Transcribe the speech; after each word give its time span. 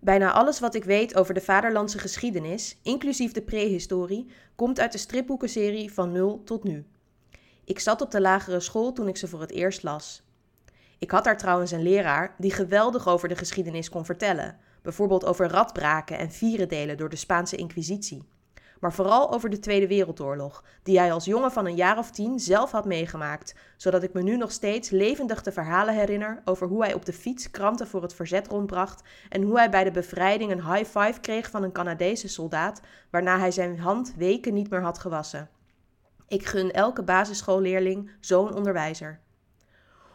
Bijna 0.00 0.32
alles 0.32 0.60
wat 0.60 0.74
ik 0.74 0.84
weet 0.84 1.16
over 1.16 1.34
de 1.34 1.40
vaderlandse 1.40 1.98
geschiedenis, 1.98 2.78
inclusief 2.82 3.32
de 3.32 3.42
prehistorie, 3.42 4.30
komt 4.54 4.80
uit 4.80 4.92
de 4.92 4.98
stripboekenserie 4.98 5.92
Van 5.92 6.12
Nul 6.12 6.42
tot 6.44 6.64
Nu. 6.64 6.86
Ik 7.64 7.78
zat 7.78 8.00
op 8.00 8.10
de 8.10 8.20
lagere 8.20 8.60
school 8.60 8.92
toen 8.92 9.08
ik 9.08 9.16
ze 9.16 9.28
voor 9.28 9.40
het 9.40 9.50
eerst 9.50 9.82
las. 9.82 10.22
Ik 10.98 11.10
had 11.10 11.24
daar 11.24 11.38
trouwens 11.38 11.70
een 11.70 11.82
leraar 11.82 12.34
die 12.38 12.52
geweldig 12.52 13.08
over 13.08 13.28
de 13.28 13.36
geschiedenis 13.36 13.88
kon 13.88 14.04
vertellen, 14.04 14.58
bijvoorbeeld 14.82 15.24
over 15.24 15.48
radbraken 15.48 16.18
en 16.18 16.30
vierendelen 16.30 16.96
door 16.96 17.08
de 17.08 17.16
Spaanse 17.16 17.56
Inquisitie 17.56 18.24
maar 18.80 18.92
vooral 18.92 19.32
over 19.32 19.50
de 19.50 19.58
Tweede 19.58 19.86
Wereldoorlog, 19.86 20.64
die 20.82 20.98
hij 20.98 21.12
als 21.12 21.24
jongen 21.24 21.52
van 21.52 21.66
een 21.66 21.76
jaar 21.76 21.98
of 21.98 22.10
tien 22.10 22.38
zelf 22.38 22.70
had 22.70 22.84
meegemaakt, 22.84 23.54
zodat 23.76 24.02
ik 24.02 24.12
me 24.12 24.22
nu 24.22 24.36
nog 24.36 24.52
steeds 24.52 24.90
levendig 24.90 25.42
de 25.42 25.52
verhalen 25.52 25.94
herinner 25.94 26.42
over 26.44 26.66
hoe 26.66 26.82
hij 26.82 26.94
op 26.94 27.04
de 27.04 27.12
fiets 27.12 27.50
kranten 27.50 27.86
voor 27.86 28.02
het 28.02 28.14
verzet 28.14 28.48
rondbracht 28.48 29.02
en 29.28 29.42
hoe 29.42 29.58
hij 29.58 29.70
bij 29.70 29.84
de 29.84 29.90
bevrijding 29.90 30.50
een 30.50 30.74
high 30.74 30.98
five 30.98 31.20
kreeg 31.20 31.50
van 31.50 31.62
een 31.62 31.72
Canadese 31.72 32.28
soldaat, 32.28 32.80
waarna 33.10 33.38
hij 33.38 33.50
zijn 33.50 33.78
hand 33.78 34.14
weken 34.16 34.54
niet 34.54 34.70
meer 34.70 34.82
had 34.82 34.98
gewassen. 34.98 35.48
Ik 36.28 36.46
gun 36.46 36.70
elke 36.72 37.02
basisschoolleerling 37.02 38.10
zo'n 38.20 38.54
onderwijzer. 38.54 39.20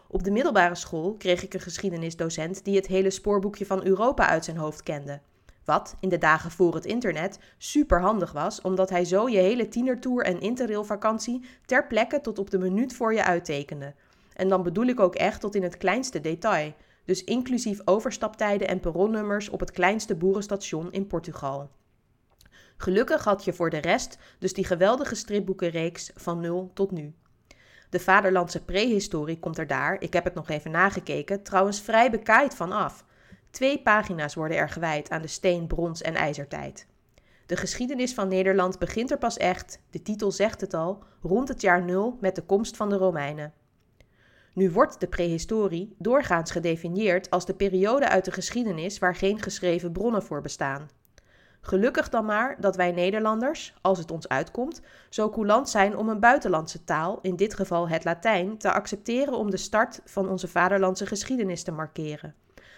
Op 0.07 0.23
de 0.23 0.31
middelbare 0.31 0.75
school 0.75 1.15
kreeg 1.17 1.43
ik 1.43 1.53
een 1.53 1.59
geschiedenisdocent 1.59 2.63
die 2.63 2.75
het 2.75 2.87
hele 2.87 3.09
spoorboekje 3.09 3.65
van 3.65 3.85
Europa 3.85 4.27
uit 4.27 4.45
zijn 4.45 4.57
hoofd 4.57 4.83
kende. 4.83 5.21
Wat 5.65 5.95
in 5.99 6.09
de 6.09 6.17
dagen 6.17 6.51
voor 6.51 6.75
het 6.75 6.85
internet 6.85 7.39
super 7.57 8.01
handig 8.01 8.31
was, 8.31 8.61
omdat 8.61 8.89
hij 8.89 9.05
zo 9.05 9.29
je 9.29 9.37
hele 9.37 9.67
tienertour 9.67 10.23
en 10.23 10.39
interrailvakantie 10.39 11.45
ter 11.65 11.87
plekke 11.87 12.21
tot 12.21 12.39
op 12.39 12.49
de 12.49 12.57
minuut 12.57 12.93
voor 12.93 13.13
je 13.13 13.23
uittekende. 13.23 13.93
En 14.33 14.47
dan 14.47 14.63
bedoel 14.63 14.85
ik 14.85 14.99
ook 14.99 15.15
echt 15.15 15.41
tot 15.41 15.55
in 15.55 15.63
het 15.63 15.77
kleinste 15.77 16.21
detail, 16.21 16.73
dus 17.05 17.23
inclusief 17.23 17.81
overstaptijden 17.85 18.67
en 18.67 18.79
perronnummers 18.79 19.49
op 19.49 19.59
het 19.59 19.71
kleinste 19.71 20.15
boerenstation 20.15 20.91
in 20.91 21.07
Portugal. 21.07 21.69
Gelukkig 22.77 23.23
had 23.23 23.43
je 23.43 23.53
voor 23.53 23.69
de 23.69 23.77
rest 23.77 24.17
dus 24.39 24.53
die 24.53 24.65
geweldige 24.65 25.15
stripboekenreeks 25.15 26.11
van 26.15 26.39
nul 26.39 26.71
tot 26.73 26.91
nu. 26.91 27.13
De 27.89 27.99
vaderlandse 27.99 28.63
prehistorie 28.63 29.39
komt 29.39 29.57
er 29.57 29.67
daar, 29.67 30.01
ik 30.01 30.13
heb 30.13 30.23
het 30.23 30.33
nog 30.33 30.49
even 30.49 30.71
nagekeken, 30.71 31.43
trouwens 31.43 31.81
vrij 31.81 32.11
bekaaid 32.11 32.55
van 32.55 32.71
af. 32.71 33.05
Twee 33.55 33.81
pagina's 33.81 34.33
worden 34.33 34.57
er 34.57 34.69
gewijd 34.69 35.09
aan 35.09 35.21
de 35.21 35.27
steen-, 35.27 35.67
brons- 35.67 36.01
en 36.01 36.15
ijzertijd. 36.15 36.87
De 37.45 37.55
geschiedenis 37.55 38.13
van 38.13 38.27
Nederland 38.27 38.79
begint 38.79 39.11
er 39.11 39.17
pas 39.17 39.37
echt, 39.37 39.79
de 39.89 40.01
titel 40.01 40.31
zegt 40.31 40.61
het 40.61 40.73
al, 40.73 41.03
rond 41.21 41.47
het 41.47 41.61
jaar 41.61 41.83
nul 41.83 42.17
met 42.21 42.35
de 42.35 42.41
komst 42.41 42.77
van 42.77 42.89
de 42.89 42.95
Romeinen. 42.95 43.53
Nu 44.53 44.71
wordt 44.71 44.99
de 44.99 45.07
prehistorie 45.07 45.95
doorgaans 45.97 46.51
gedefinieerd 46.51 47.29
als 47.29 47.45
de 47.45 47.53
periode 47.53 48.09
uit 48.09 48.25
de 48.25 48.31
geschiedenis 48.31 48.99
waar 48.99 49.15
geen 49.15 49.41
geschreven 49.41 49.91
bronnen 49.91 50.23
voor 50.23 50.41
bestaan. 50.41 50.89
Gelukkig 51.61 52.09
dan 52.09 52.25
maar 52.25 52.55
dat 52.59 52.75
wij 52.75 52.91
Nederlanders, 52.91 53.73
als 53.81 53.97
het 53.97 54.11
ons 54.11 54.27
uitkomt, 54.27 54.81
zo 55.09 55.29
coulant 55.29 55.69
zijn 55.69 55.97
om 55.97 56.09
een 56.09 56.19
buitenlandse 56.19 56.83
taal, 56.83 57.19
in 57.21 57.35
dit 57.35 57.53
geval 57.53 57.89
het 57.89 58.03
Latijn, 58.03 58.57
te 58.57 58.71
accepteren 58.71 59.33
om 59.33 59.49
de 59.49 59.57
start 59.57 60.01
van 60.05 60.29
onze 60.29 60.47
vaderlandse 60.47 61.05
geschiedenis 61.05 61.63
te 61.63 61.71
markeren 61.71 62.35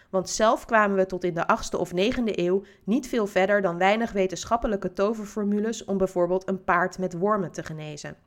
want 0.09 0.29
zelf 0.29 0.65
kwamen 0.65 0.97
we 0.97 1.05
tot 1.05 1.23
in 1.23 1.33
de 1.33 1.47
8e 1.63 1.79
of 1.79 1.91
9e 1.91 2.23
eeuw 2.23 2.63
niet 2.83 3.07
veel 3.07 3.27
verder 3.27 3.61
dan 3.61 3.77
weinig 3.77 4.11
wetenschappelijke 4.11 4.93
toverformules 4.93 5.85
om 5.85 5.97
bijvoorbeeld 5.97 6.47
een 6.47 6.63
paard 6.63 6.97
met 6.97 7.13
wormen 7.13 7.51
te 7.51 7.63
genezen. 7.63 8.17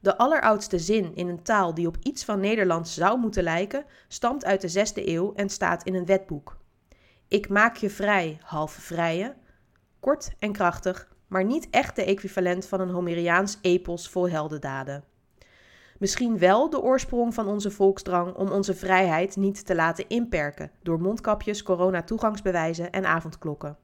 De 0.00 0.16
alleroudste 0.16 0.78
zin 0.78 1.14
in 1.14 1.28
een 1.28 1.42
taal 1.42 1.74
die 1.74 1.86
op 1.86 1.96
iets 2.02 2.24
van 2.24 2.40
Nederlands 2.40 2.94
zou 2.94 3.18
moeten 3.18 3.42
lijken, 3.42 3.84
stamt 4.08 4.44
uit 4.44 4.60
de 4.60 4.86
6e 4.86 5.06
eeuw 5.06 5.32
en 5.34 5.48
staat 5.48 5.82
in 5.82 5.94
een 5.94 6.06
wetboek. 6.06 6.56
Ik 7.28 7.48
maak 7.48 7.76
je 7.76 7.90
vrij, 7.90 8.38
half 8.42 8.72
vrije. 8.72 9.34
Kort 10.00 10.30
en 10.38 10.52
krachtig, 10.52 11.08
maar 11.26 11.44
niet 11.44 11.70
echt 11.70 11.96
de 11.96 12.04
equivalent 12.04 12.66
van 12.66 12.80
een 12.80 12.90
Homeriaans 12.90 13.58
epos 13.60 14.08
vol 14.08 14.28
heldendaden. 14.28 15.04
Misschien 16.02 16.38
wel 16.38 16.70
de 16.70 16.80
oorsprong 16.80 17.34
van 17.34 17.46
onze 17.48 17.70
volksdrang 17.70 18.34
om 18.34 18.48
onze 18.50 18.74
vrijheid 18.74 19.36
niet 19.36 19.66
te 19.66 19.74
laten 19.74 20.08
inperken 20.08 20.70
door 20.82 21.00
mondkapjes, 21.00 21.62
corona-toegangsbewijzen 21.62 22.90
en 22.90 23.04
avondklokken. 23.04 23.76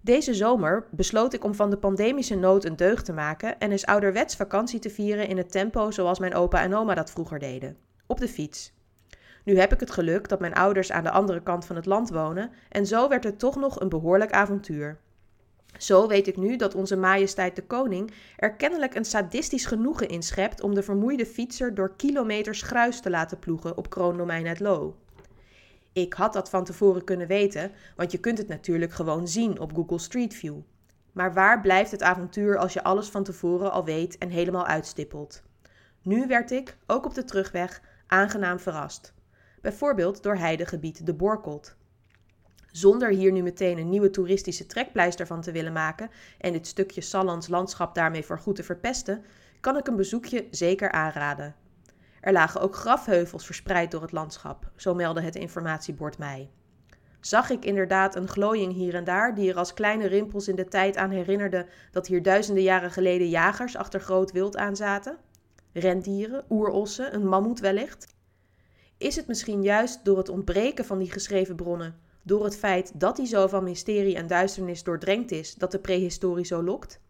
Deze 0.00 0.34
zomer 0.34 0.86
besloot 0.90 1.32
ik 1.32 1.44
om 1.44 1.54
van 1.54 1.70
de 1.70 1.78
pandemische 1.78 2.34
nood 2.34 2.64
een 2.64 2.76
deugd 2.76 3.04
te 3.04 3.12
maken 3.12 3.58
en 3.58 3.70
eens 3.70 3.86
ouderwets 3.86 4.36
vakantie 4.36 4.78
te 4.78 4.90
vieren 4.90 5.28
in 5.28 5.36
het 5.36 5.50
tempo 5.50 5.90
zoals 5.90 6.18
mijn 6.18 6.34
opa 6.34 6.62
en 6.62 6.74
oma 6.74 6.94
dat 6.94 7.10
vroeger 7.10 7.38
deden: 7.38 7.76
op 8.06 8.20
de 8.20 8.28
fiets. 8.28 8.72
Nu 9.44 9.58
heb 9.58 9.72
ik 9.72 9.80
het 9.80 9.90
geluk 9.90 10.28
dat 10.28 10.40
mijn 10.40 10.54
ouders 10.54 10.92
aan 10.92 11.04
de 11.04 11.10
andere 11.10 11.42
kant 11.42 11.64
van 11.64 11.76
het 11.76 11.86
land 11.86 12.10
wonen 12.10 12.50
en 12.68 12.86
zo 12.86 13.08
werd 13.08 13.24
het 13.24 13.38
toch 13.38 13.56
nog 13.56 13.80
een 13.80 13.88
behoorlijk 13.88 14.32
avontuur. 14.32 15.00
Zo 15.78 16.08
weet 16.08 16.26
ik 16.26 16.36
nu 16.36 16.56
dat 16.56 16.74
onze 16.74 16.96
majesteit 16.96 17.56
de 17.56 17.62
koning 17.62 18.12
er 18.36 18.54
kennelijk 18.54 18.94
een 18.94 19.04
sadistisch 19.04 19.66
genoegen 19.66 20.08
in 20.08 20.22
schept 20.22 20.62
om 20.62 20.74
de 20.74 20.82
vermoeide 20.82 21.26
fietser 21.26 21.74
door 21.74 21.96
kilometers 21.96 22.62
gruis 22.62 23.00
te 23.00 23.10
laten 23.10 23.38
ploegen 23.38 23.76
op 23.76 23.90
kroondomein 23.90 24.46
het 24.46 24.60
Loo. 24.60 24.96
Ik 25.92 26.12
had 26.12 26.32
dat 26.32 26.50
van 26.50 26.64
tevoren 26.64 27.04
kunnen 27.04 27.26
weten, 27.26 27.72
want 27.96 28.12
je 28.12 28.18
kunt 28.18 28.38
het 28.38 28.48
natuurlijk 28.48 28.92
gewoon 28.92 29.28
zien 29.28 29.60
op 29.60 29.74
Google 29.74 29.98
Street 29.98 30.34
View. 30.34 30.58
Maar 31.12 31.34
waar 31.34 31.60
blijft 31.60 31.90
het 31.90 32.02
avontuur 32.02 32.58
als 32.58 32.72
je 32.72 32.82
alles 32.82 33.08
van 33.08 33.24
tevoren 33.24 33.72
al 33.72 33.84
weet 33.84 34.18
en 34.18 34.30
helemaal 34.30 34.66
uitstippelt? 34.66 35.42
Nu 36.02 36.26
werd 36.26 36.50
ik, 36.50 36.76
ook 36.86 37.04
op 37.04 37.14
de 37.14 37.24
terugweg, 37.24 37.80
aangenaam 38.06 38.58
verrast. 38.58 39.14
Bijvoorbeeld 39.60 40.22
door 40.22 40.36
heidegebied 40.36 41.06
de 41.06 41.14
Borkelt 41.14 41.76
zonder 42.76 43.10
hier 43.10 43.32
nu 43.32 43.42
meteen 43.42 43.78
een 43.78 43.88
nieuwe 43.88 44.10
toeristische 44.10 44.66
trekpleister 44.66 45.26
van 45.26 45.40
te 45.40 45.52
willen 45.52 45.72
maken 45.72 46.10
en 46.38 46.52
dit 46.52 46.66
stukje 46.66 47.00
Sallands 47.00 47.48
landschap 47.48 47.94
daarmee 47.94 48.24
voor 48.24 48.38
goed 48.38 48.56
te 48.56 48.62
verpesten, 48.62 49.24
kan 49.60 49.76
ik 49.76 49.86
een 49.86 49.96
bezoekje 49.96 50.46
zeker 50.50 50.90
aanraden. 50.90 51.54
Er 52.20 52.32
lagen 52.32 52.60
ook 52.60 52.74
grafheuvels 52.74 53.46
verspreid 53.46 53.90
door 53.90 54.02
het 54.02 54.12
landschap, 54.12 54.70
zo 54.76 54.94
meldde 54.94 55.20
het 55.20 55.34
informatiebord 55.34 56.18
mij. 56.18 56.50
Zag 57.20 57.50
ik 57.50 57.64
inderdaad 57.64 58.16
een 58.16 58.28
glooiing 58.28 58.72
hier 58.72 58.94
en 58.94 59.04
daar 59.04 59.34
die 59.34 59.50
er 59.50 59.56
als 59.56 59.74
kleine 59.74 60.06
rimpels 60.06 60.48
in 60.48 60.56
de 60.56 60.68
tijd 60.68 60.96
aan 60.96 61.10
herinnerde 61.10 61.66
dat 61.90 62.06
hier 62.06 62.22
duizenden 62.22 62.62
jaren 62.62 62.90
geleden 62.90 63.28
jagers 63.28 63.76
achter 63.76 64.00
groot 64.00 64.32
wild 64.32 64.56
aanzaten? 64.56 65.16
Rendieren, 65.72 66.44
oerossen, 66.50 67.14
een 67.14 67.28
mammoet 67.28 67.60
wellicht? 67.60 68.14
Is 68.98 69.16
het 69.16 69.26
misschien 69.26 69.62
juist 69.62 70.04
door 70.04 70.18
het 70.18 70.28
ontbreken 70.28 70.84
van 70.84 70.98
die 70.98 71.10
geschreven 71.10 71.56
bronnen 71.56 72.04
door 72.26 72.44
het 72.44 72.56
feit 72.56 73.00
dat 73.00 73.16
hij 73.16 73.26
zo 73.26 73.46
van 73.46 73.64
mysterie 73.64 74.16
en 74.16 74.26
duisternis 74.26 74.82
doordrenkt 74.82 75.30
is, 75.30 75.54
dat 75.54 75.70
de 75.70 75.78
prehistorie 75.78 76.44
zo 76.44 76.62
lokt? 76.62 77.00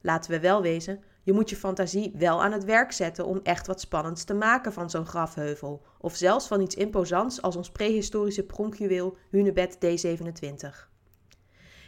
Laten 0.00 0.30
we 0.30 0.40
wel 0.40 0.62
wezen, 0.62 1.02
je 1.22 1.32
moet 1.32 1.50
je 1.50 1.56
fantasie 1.56 2.12
wel 2.18 2.42
aan 2.42 2.52
het 2.52 2.64
werk 2.64 2.92
zetten 2.92 3.26
om 3.26 3.40
echt 3.42 3.66
wat 3.66 3.80
spannends 3.80 4.24
te 4.24 4.34
maken 4.34 4.72
van 4.72 4.90
zo'n 4.90 5.06
grafheuvel, 5.06 5.82
of 5.98 6.16
zelfs 6.16 6.46
van 6.46 6.60
iets 6.60 6.74
imposants 6.74 7.42
als 7.42 7.56
ons 7.56 7.70
prehistorische 7.70 8.42
pronkjuweel 8.42 9.16
Hunebed 9.30 9.76
D27. 9.76 10.88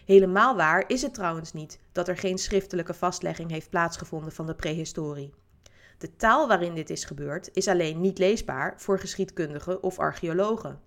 Helemaal 0.04 0.56
waar 0.56 0.84
is 0.86 1.02
het 1.02 1.14
trouwens 1.14 1.52
niet 1.52 1.78
dat 1.92 2.08
er 2.08 2.16
geen 2.16 2.38
schriftelijke 2.38 2.94
vastlegging 2.94 3.50
heeft 3.50 3.70
plaatsgevonden 3.70 4.32
van 4.32 4.46
de 4.46 4.54
prehistorie. 4.54 5.34
De 5.98 6.16
taal 6.16 6.48
waarin 6.48 6.74
dit 6.74 6.90
is 6.90 7.04
gebeurd 7.04 7.50
is 7.52 7.68
alleen 7.68 8.00
niet 8.00 8.18
leesbaar 8.18 8.74
voor 8.76 8.98
geschiedkundigen 8.98 9.82
of 9.82 9.98
archeologen. 9.98 10.80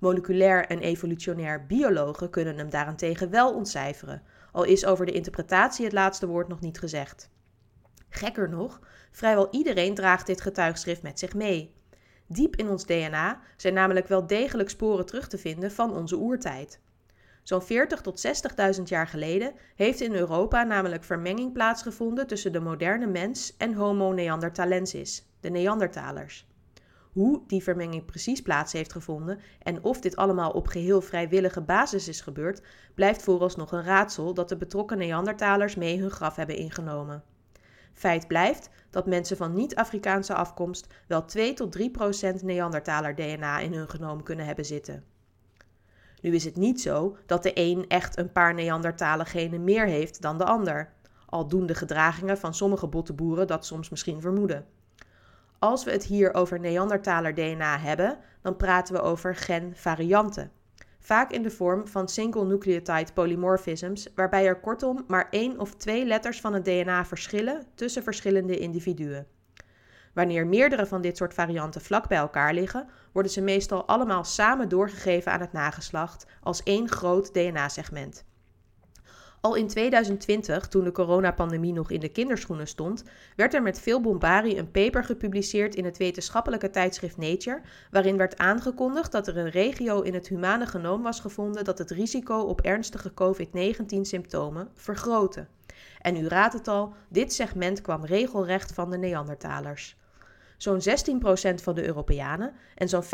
Moleculair 0.00 0.66
en 0.66 0.78
evolutionair 0.78 1.66
biologen 1.66 2.30
kunnen 2.30 2.56
hem 2.56 2.70
daarentegen 2.70 3.30
wel 3.30 3.54
ontcijferen, 3.54 4.22
al 4.52 4.64
is 4.64 4.86
over 4.86 5.06
de 5.06 5.12
interpretatie 5.12 5.84
het 5.84 5.94
laatste 5.94 6.26
woord 6.26 6.48
nog 6.48 6.60
niet 6.60 6.78
gezegd. 6.78 7.30
Gekker 8.08 8.48
nog, 8.48 8.80
vrijwel 9.10 9.48
iedereen 9.50 9.94
draagt 9.94 10.26
dit 10.26 10.40
getuigschrift 10.40 11.02
met 11.02 11.18
zich 11.18 11.34
mee. 11.34 11.74
Diep 12.26 12.56
in 12.56 12.68
ons 12.68 12.86
DNA 12.86 13.40
zijn 13.56 13.74
namelijk 13.74 14.08
wel 14.08 14.26
degelijk 14.26 14.70
sporen 14.70 15.06
terug 15.06 15.28
te 15.28 15.38
vinden 15.38 15.72
van 15.72 15.96
onze 15.96 16.16
oertijd. 16.16 16.80
Zo'n 17.42 17.62
40 17.62 18.00
tot 18.00 18.26
60.000 18.76 18.82
jaar 18.82 19.06
geleden 19.06 19.52
heeft 19.74 20.00
in 20.00 20.14
Europa 20.14 20.62
namelijk 20.62 21.04
vermenging 21.04 21.52
plaatsgevonden 21.52 22.26
tussen 22.26 22.52
de 22.52 22.60
moderne 22.60 23.06
mens 23.06 23.56
en 23.56 23.74
Homo 23.74 24.12
neanderthalensis, 24.12 25.26
de 25.40 25.50
Neandertalers. 25.50 26.49
Hoe 27.12 27.42
die 27.46 27.62
vermenging 27.62 28.04
precies 28.04 28.42
plaats 28.42 28.72
heeft 28.72 28.92
gevonden 28.92 29.40
en 29.62 29.84
of 29.84 30.00
dit 30.00 30.16
allemaal 30.16 30.50
op 30.50 30.66
geheel 30.66 31.00
vrijwillige 31.00 31.60
basis 31.60 32.08
is 32.08 32.20
gebeurd, 32.20 32.62
blijft 32.94 33.22
vooralsnog 33.22 33.72
een 33.72 33.84
raadsel 33.84 34.34
dat 34.34 34.48
de 34.48 34.56
betrokken 34.56 34.98
Neandertalers 34.98 35.74
mee 35.74 36.00
hun 36.00 36.10
graf 36.10 36.36
hebben 36.36 36.56
ingenomen. 36.56 37.22
Feit 37.92 38.26
blijft 38.26 38.70
dat 38.90 39.06
mensen 39.06 39.36
van 39.36 39.54
niet-Afrikaanse 39.54 40.34
afkomst 40.34 40.86
wel 41.06 41.24
2 41.24 41.54
tot 41.54 41.72
3 41.72 41.90
procent 41.90 42.42
Neandertaler 42.42 43.14
DNA 43.14 43.58
in 43.58 43.72
hun 43.72 43.90
genoom 43.90 44.22
kunnen 44.22 44.46
hebben 44.46 44.64
zitten. 44.64 45.04
Nu 46.20 46.34
is 46.34 46.44
het 46.44 46.56
niet 46.56 46.80
zo 46.80 47.16
dat 47.26 47.42
de 47.42 47.50
een 47.54 47.84
echt 47.88 48.18
een 48.18 48.32
paar 48.32 48.54
Neandertalen 48.54 49.26
genen 49.26 49.64
meer 49.64 49.86
heeft 49.86 50.22
dan 50.22 50.38
de 50.38 50.44
ander, 50.44 50.92
al 51.26 51.48
doen 51.48 51.66
de 51.66 51.74
gedragingen 51.74 52.38
van 52.38 52.54
sommige 52.54 52.86
botteboeren 52.86 53.46
dat 53.46 53.66
soms 53.66 53.88
misschien 53.88 54.20
vermoeden. 54.20 54.66
Als 55.60 55.84
we 55.84 55.90
het 55.90 56.04
hier 56.04 56.34
over 56.34 56.60
Neandertaler 56.60 57.34
DNA 57.34 57.78
hebben, 57.78 58.18
dan 58.42 58.56
praten 58.56 58.94
we 58.94 59.00
over 59.00 59.36
genvarianten. 59.36 60.50
vaak 60.98 61.30
in 61.30 61.42
de 61.42 61.50
vorm 61.50 61.88
van 61.88 62.08
single 62.08 62.44
nucleotide 62.44 63.12
polymorphisms, 63.14 64.08
waarbij 64.14 64.46
er 64.46 64.60
kortom 64.60 65.04
maar 65.06 65.28
één 65.30 65.58
of 65.58 65.74
twee 65.74 66.04
letters 66.04 66.40
van 66.40 66.54
het 66.54 66.64
DNA 66.64 67.04
verschillen 67.04 67.66
tussen 67.74 68.02
verschillende 68.02 68.58
individuen. 68.58 69.26
Wanneer 70.14 70.46
meerdere 70.46 70.86
van 70.86 71.00
dit 71.00 71.16
soort 71.16 71.34
varianten 71.34 71.80
vlak 71.80 72.08
bij 72.08 72.18
elkaar 72.18 72.54
liggen, 72.54 72.88
worden 73.12 73.32
ze 73.32 73.40
meestal 73.40 73.86
allemaal 73.86 74.24
samen 74.24 74.68
doorgegeven 74.68 75.32
aan 75.32 75.40
het 75.40 75.52
nageslacht 75.52 76.26
als 76.42 76.62
één 76.62 76.88
groot 76.88 77.34
DNA-segment. 77.34 78.24
Al 79.42 79.54
in 79.54 79.68
2020, 79.68 80.68
toen 80.68 80.84
de 80.84 80.92
coronapandemie 80.92 81.72
nog 81.72 81.90
in 81.90 82.00
de 82.00 82.08
kinderschoenen 82.08 82.66
stond, 82.66 83.04
werd 83.36 83.54
er 83.54 83.62
met 83.62 83.80
veel 83.80 84.00
bombarie 84.00 84.56
een 84.56 84.70
paper 84.70 85.04
gepubliceerd 85.04 85.74
in 85.74 85.84
het 85.84 85.96
wetenschappelijke 85.96 86.70
tijdschrift 86.70 87.16
Nature, 87.16 87.60
waarin 87.90 88.16
werd 88.16 88.38
aangekondigd 88.38 89.12
dat 89.12 89.26
er 89.26 89.36
een 89.36 89.50
regio 89.50 90.00
in 90.00 90.14
het 90.14 90.28
humane 90.28 90.66
genoom 90.66 91.02
was 91.02 91.20
gevonden 91.20 91.64
dat 91.64 91.78
het 91.78 91.90
risico 91.90 92.38
op 92.40 92.60
ernstige 92.60 93.14
COVID-19-symptomen 93.14 94.68
vergrootte. 94.74 95.46
En 96.00 96.16
u 96.16 96.28
raadt 96.28 96.54
het 96.54 96.68
al, 96.68 96.92
dit 97.08 97.32
segment 97.32 97.80
kwam 97.80 98.04
regelrecht 98.04 98.72
van 98.72 98.90
de 98.90 98.98
Neandertalers. 98.98 99.96
Zo'n 100.56 100.80
16% 100.80 101.54
van 101.62 101.74
de 101.74 101.86
Europeanen 101.86 102.52
en 102.74 102.88
zo'n 102.88 103.04
50% 103.04 103.06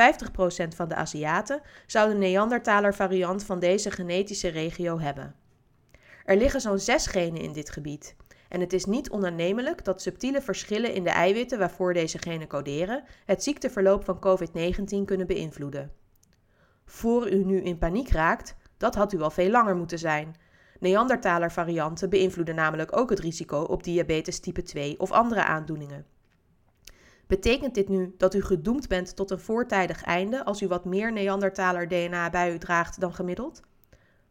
van 0.77 0.89
de 0.89 0.95
Aziaten 0.95 1.61
zou 1.87 2.09
de 2.09 2.17
Neandertaler 2.19 2.95
variant 2.95 3.45
van 3.45 3.59
deze 3.59 3.91
genetische 3.91 4.49
regio 4.49 4.99
hebben. 4.99 5.35
Er 6.27 6.37
liggen 6.37 6.61
zo'n 6.61 6.79
zes 6.79 7.07
genen 7.07 7.41
in 7.41 7.53
dit 7.53 7.71
gebied. 7.71 8.17
En 8.49 8.61
het 8.61 8.73
is 8.73 8.85
niet 8.85 9.11
onaannemelijk 9.11 9.85
dat 9.85 10.03
subtiele 10.03 10.41
verschillen 10.43 10.95
in 10.95 11.05
de 11.05 11.11
eiwitten 11.11 11.59
waarvoor 11.59 11.93
deze 11.93 12.19
genen 12.19 12.49
coderen 12.49 13.05
het 13.25 13.43
ziekteverloop 13.43 14.05
van 14.05 14.17
COVID-19 14.17 15.05
kunnen 15.05 15.27
beïnvloeden. 15.27 15.93
Voor 16.85 17.31
u 17.31 17.45
nu 17.45 17.61
in 17.61 17.79
paniek 17.79 18.09
raakt, 18.09 18.57
dat 18.77 18.95
had 18.95 19.13
u 19.13 19.21
al 19.21 19.31
veel 19.31 19.51
langer 19.51 19.77
moeten 19.77 19.99
zijn. 19.99 20.37
Neandertaler 20.81 21.53
varianten 21.53 22.11
beïnvloeden 22.11 22.55
namelijk 22.55 22.97
ook 22.97 23.11
het 23.11 23.21
risico 23.21 23.61
op 23.61 23.83
diabetes 23.83 24.41
type 24.41 24.63
2 24.63 25.01
of 25.01 25.11
andere 25.11 25.45
aandoeningen. 25.45 26.07
Betekent 27.27 27.75
dit 27.75 27.89
nu 27.89 28.15
dat 28.19 28.35
u 28.35 28.43
gedoemd 28.43 28.89
bent 28.89 29.17
tot 29.17 29.31
een 29.31 29.41
voortijdig 29.41 30.03
einde 30.03 30.45
als 30.45 30.63
u 30.63 30.69
wat 30.69 30.85
meer 30.85 31.13
Neandertaler 31.13 31.89
DNA 31.89 32.31
bij 32.31 32.53
u 32.53 32.59
draagt 32.59 33.01
dan 33.01 33.15
gemiddeld? 33.15 33.63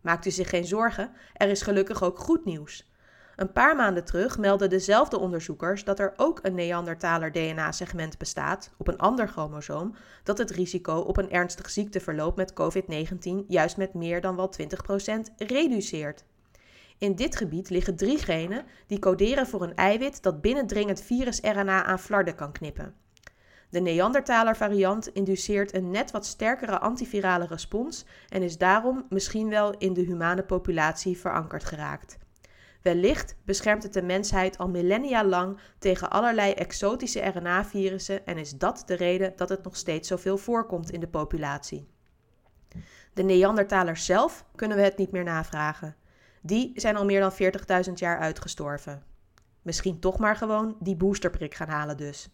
Maakt 0.05 0.25
u 0.25 0.31
zich 0.31 0.49
geen 0.49 0.65
zorgen, 0.65 1.11
er 1.33 1.49
is 1.49 1.61
gelukkig 1.61 2.03
ook 2.03 2.19
goed 2.19 2.45
nieuws. 2.45 2.89
Een 3.35 3.51
paar 3.51 3.75
maanden 3.75 4.05
terug 4.05 4.37
meldden 4.37 4.69
dezelfde 4.69 5.19
onderzoekers 5.19 5.83
dat 5.83 5.99
er 5.99 6.13
ook 6.15 6.39
een 6.41 6.55
Neandertaler 6.55 7.31
DNA-segment 7.31 8.17
bestaat 8.17 8.71
op 8.77 8.87
een 8.87 8.97
ander 8.97 9.27
chromosoom 9.27 9.95
dat 10.23 10.37
het 10.37 10.51
risico 10.51 10.95
op 10.95 11.17
een 11.17 11.31
ernstig 11.31 11.69
ziekteverloop 11.69 12.35
met 12.35 12.53
COVID-19 12.53 13.45
juist 13.47 13.77
met 13.77 13.93
meer 13.93 14.21
dan 14.21 14.35
wel 14.35 14.53
20% 14.61 15.35
reduceert. 15.37 16.23
In 16.97 17.15
dit 17.15 17.35
gebied 17.35 17.69
liggen 17.69 17.95
drie 17.95 18.17
genen 18.17 18.65
die 18.87 18.99
coderen 18.99 19.47
voor 19.47 19.63
een 19.63 19.75
eiwit 19.75 20.23
dat 20.23 20.41
binnendringend 20.41 21.01
virus-RNA 21.01 21.83
aan 21.83 21.99
flarden 21.99 22.35
kan 22.35 22.51
knippen. 22.51 23.04
De 23.75 23.81
Neandertaler 23.81 24.55
variant 24.55 25.07
induceert 25.07 25.73
een 25.73 25.91
net 25.91 26.11
wat 26.11 26.25
sterkere 26.25 26.79
antivirale 26.79 27.45
respons 27.45 28.05
en 28.29 28.41
is 28.41 28.57
daarom 28.57 29.05
misschien 29.09 29.49
wel 29.49 29.77
in 29.77 29.93
de 29.93 30.01
humane 30.01 30.43
populatie 30.43 31.17
verankerd 31.17 31.63
geraakt. 31.63 32.17
Wellicht 32.81 33.35
beschermt 33.45 33.83
het 33.83 33.93
de 33.93 34.01
mensheid 34.01 34.57
al 34.57 34.69
millennia 34.69 35.25
lang 35.25 35.59
tegen 35.79 36.09
allerlei 36.09 36.51
exotische 36.51 37.19
RNA-virussen 37.19 38.25
en 38.25 38.37
is 38.37 38.51
dat 38.51 38.83
de 38.85 38.93
reden 38.93 39.33
dat 39.35 39.49
het 39.49 39.63
nog 39.63 39.75
steeds 39.75 40.07
zoveel 40.07 40.37
voorkomt 40.37 40.91
in 40.91 40.99
de 40.99 41.07
populatie. 41.07 41.87
De 43.13 43.23
Neandertalers 43.23 44.05
zelf 44.05 44.45
kunnen 44.55 44.77
we 44.77 44.83
het 44.83 44.97
niet 44.97 45.11
meer 45.11 45.23
navragen. 45.23 45.95
Die 46.41 46.71
zijn 46.75 46.95
al 46.95 47.05
meer 47.05 47.19
dan 47.19 47.33
40.000 47.87 47.93
jaar 47.93 48.19
uitgestorven. 48.19 49.03
Misschien 49.61 49.99
toch 49.99 50.19
maar 50.19 50.35
gewoon 50.35 50.75
die 50.79 50.95
boosterprik 50.95 51.53
gaan 51.53 51.69
halen 51.69 51.97
dus. 51.97 52.29